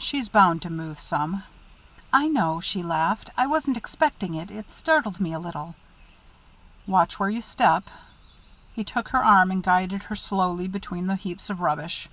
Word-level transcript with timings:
"She's 0.00 0.28
bound 0.28 0.62
to 0.62 0.70
move 0.70 1.00
some." 1.00 1.42
"I 2.12 2.28
know" 2.28 2.60
she 2.60 2.84
laughed 2.84 3.30
"I 3.36 3.48
wasn't 3.48 3.76
expecting 3.76 4.34
it 4.36 4.48
it 4.48 4.70
startled 4.70 5.18
me 5.18 5.32
a 5.32 5.40
little." 5.40 5.74
"Watch 6.86 7.18
where 7.18 7.30
you 7.30 7.40
step." 7.42 7.90
He 8.74 8.84
took 8.84 9.08
her 9.08 9.24
arm 9.24 9.50
and 9.50 9.60
guided 9.60 10.04
her 10.04 10.14
slowly 10.14 10.68
between 10.68 11.08
the 11.08 11.16
heaps 11.16 11.50
of 11.50 11.60
rubbish. 11.60 12.08